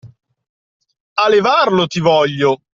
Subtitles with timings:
[1.15, 2.61] A levarlo ti voglio!